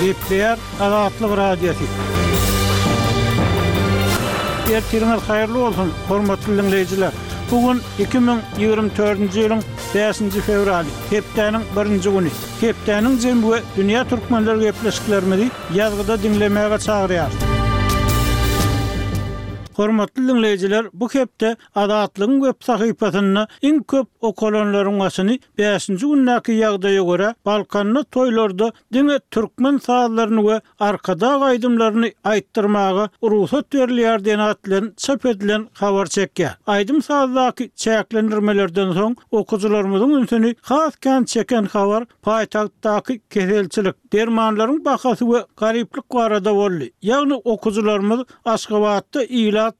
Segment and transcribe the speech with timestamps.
[0.00, 1.86] Gepler Azatly Radiosi.
[4.70, 7.12] Ýerçiňiz haýyrly bolsun, hormatly dinleýijiler.
[7.50, 9.60] Bugun 2024-nji ýylyň
[9.92, 12.32] 5-nji fevral, Gepdäniň 1-nji güni.
[12.62, 17.49] Gepdäniň jemgi dünýä türkmenler gepleşiklerini ýazgyda dinlemäge çagyrýar.
[19.80, 27.28] Hormatly dinleyijiler, bu hepde adatlygyň web sahypasyna iň köp okolonlaryň wasyny 5-nji günnäki ýagdaýa görä
[27.48, 35.64] Balkanny toýlarda diňe türkmen saýlaryny we arkada gaýdymlaryny aýtdyrmagy uruhsat berilýär diýen hatlyň çöp edilen
[35.82, 36.50] habar çekýä.
[36.76, 45.40] Aýdym saýlaryndaky çäklendirmelerden soň okuwçylarymyň ünsüni has kan çeken habar paýtagtdaky kehelçilik dermanlaryň bahasy we
[45.64, 46.92] garyplyk gara da boldy.
[47.02, 49.24] Ýagny okuwçylarymyň Aşgabatda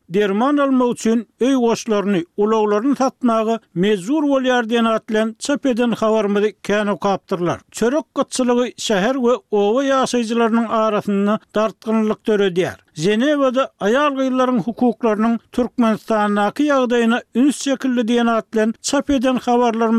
[0.08, 7.58] derman alma üçin öý goşlaryny, ulaglaryny tatmagy mezur bolýar diýen atlan çepeden habarmady käni gapdyrlar.
[7.70, 12.78] Çörek gatçylygy şäher we owa ýaşajylarynyň arasyny tartgynlyk töredýär.
[13.00, 19.90] Jenevada ayal gıyların hukuklarının Türkmenistan'daki yağdayına üns çekildi diyen atlen çap eden havarlar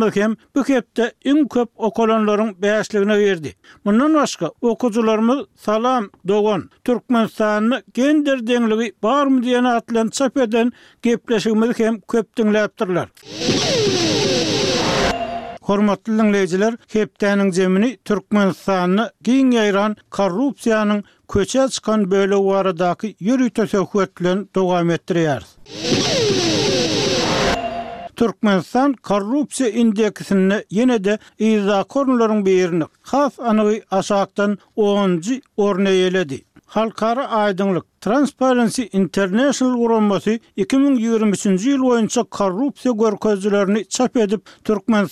[0.56, 0.60] bu
[1.26, 3.56] ün köp okolonların beyaşlığına verdi.
[3.86, 11.78] Bundan başka okucularımız Salam Dogon Türkmenistan'ı gender denliği var mı diyen atlen çap eden gepleşimiz
[12.08, 12.36] köp
[15.62, 21.04] Hormatly dinleyijiler, Kepdäniň jemini Türkmenistanyny giň ýaýran korrupsiýanyň
[21.36, 25.42] köçe çykan bölü waradaky ýürüýte söhbetlen dowam etdirýär.
[28.20, 33.34] Türkmenistan korrupsiýa indeksini ýene de ýa-da korunlaryň birini has
[34.02, 36.39] aşakdan 10-njy ornaýeledi.
[36.72, 45.08] Halkara aydınlık Transparency International Urumbası 2023-cü yıl oyunca korrupsiya görközlülerini çap edip Türkmen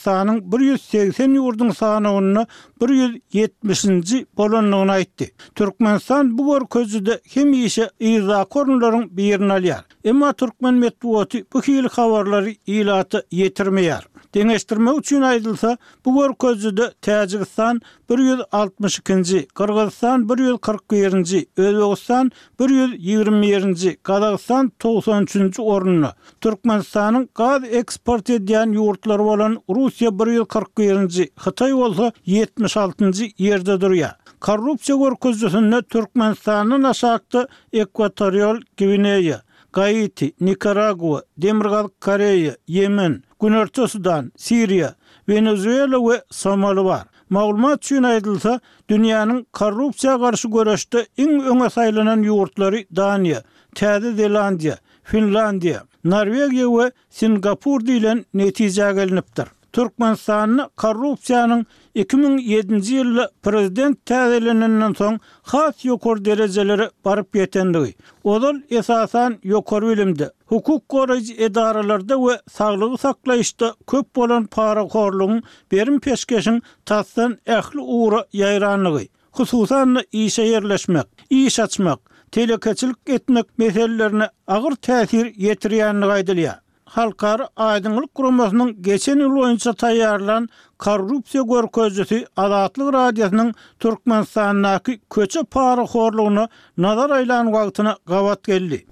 [0.60, 2.46] 180 yurdun sahana onuna
[2.82, 5.32] 170-ci bolonluğuna itti.
[5.56, 6.00] Türkmen
[6.38, 9.86] bu görközlü de kim işe iza korunların bir yerine alyar.
[10.04, 14.08] Ema Türkmen metbuatı bu hili kavarları ilatı yetirmeyar.
[14.36, 26.08] deňeşdirmek üçin aýdylsa, bu gör közüde Täjikistan 162-nji, Qırgyzstan 141-nji, Özbegistan 120-nji, Qazaqstan 93-nji orunny,
[26.42, 34.16] Türkmenistanyň gaz eksport edýän ýurtlary bolan Russiýa 141-nji, Hitaý bolsa 76-njy ýerde durýar.
[34.42, 39.42] Korrupsiýa görkezdisini Türkmenistanyň aşakdy Ekwatorial Gwineýa,
[39.74, 44.94] Gaýiti, Nikaragua, Demirgal Koreýa, Yemen, Günörtçü Sudan, Siria,
[45.30, 47.04] Venezuela ve Somali var.
[47.36, 48.56] Maglumat üçin aýdylsa,
[48.92, 53.44] dünýäniň korrupsiýa garşy göreşde iň öňe saýlanan ýurtlary Daniýa,
[53.82, 54.80] Täze Zelandiýa,
[55.14, 55.86] Finlandiýa,
[56.16, 56.92] Norwegiýa we
[57.22, 59.54] Singapur diýilen netije gelnipdir.
[59.76, 61.66] Türkmenstany korrupsianing
[62.00, 65.18] 2007 ci ýylly prezident täsirinden soň
[65.52, 67.92] hafs ýokur derejeleri baryp ýetendigy.
[68.34, 70.30] Onu esasan ýokur ýölemdi.
[70.54, 75.42] Hukuk goraj edaralarda we saglygy saklaýyşda köp bolan para gorluny
[75.72, 79.06] berim peskesiň taýdan ähli uýry ýaýranlygy,
[79.40, 82.00] hususan işe ýerleşmek, iş açmak,
[82.32, 86.58] telekeçilik etnek mefellerine agyr täsir ýetirýänligi edilýär.
[86.90, 96.48] Halkar Aydınlık Kurumu'nun geçen yıl oyunca tayyarlan korrupsiya görközüsü Adatlı Radyasının Türkmenistan'daki köçe para horluğunu
[96.78, 98.86] nazar aylan vaktına gavat geldi.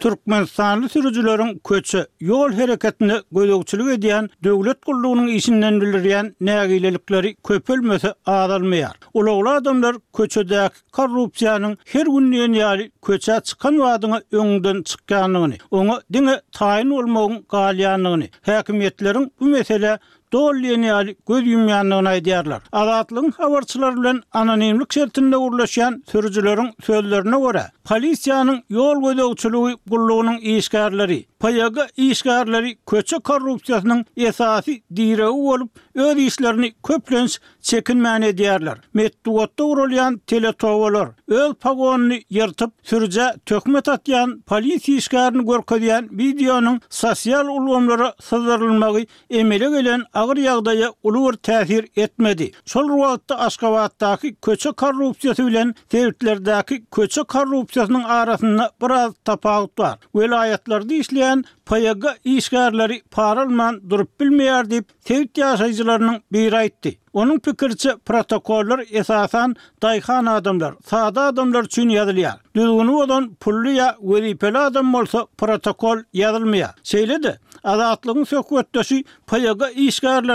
[0.00, 8.92] Türkmenistanlı sürücülörün köçü yol hareketini gözökçülük ediyen dövlet kulluğunun işinden bildiriyen nagilelikleri köpölmesi azalmayar.
[9.14, 16.40] Uluğlu adamlar köçüdeki korrupsiyanın her gün yeni yali köçe çıkan vadını öngden çıkanını, onu dine
[16.52, 19.98] tayin olmağın galiyanını, hakimiyetlerin bu mesele
[20.32, 22.62] Dol yeni ali göz yumyanlığına aydiyarlar.
[22.72, 31.84] Azatlığın havarçılar ile anonimlik şertinde uğurlaşan sürücülerin sözlerine göre Polisiýanyň ýol gödögçüligi gullugynyň işgärleri, paýaga
[32.06, 37.34] işgärleri köçe korrupsiýasynyň esasy diýreği bolup, öz işlerini köplens
[37.70, 38.76] çekinmäni diýerler.
[38.94, 48.14] Metduwatda urulýan teletowalar, öz pagonyny ýyrtyp sürje tökmet atýan polisiýa işgärini görkezýän videonun sosial ulgamlara
[48.28, 52.52] sızdyrylmagy emele gelen agyr ýagdaýa uly bir täsir etmedi.
[52.66, 59.98] Şol wagtda Aşgabatdaky köçe korrupsiýasy bilen sebitlerdäki köçe korrupsiýasy ýaşasynyň arasynda biraz tapawut bar.
[60.14, 66.96] Welaýatlarda işleýän PYG işgärleri paralman durup bilmeýär diýip sewit ýaşaýjylarynyň bir aýtdy.
[67.12, 72.34] Onun pikirçe protokollar esasan dayxan adamlar, sada adamlar üçin yazılıyar.
[72.54, 76.70] Düzgünü odan pullu ya velipeli adam olsa protokol yazılmıyar.
[76.82, 80.20] Şeyle de, azatlığın sökvetdesi payaga işgarlar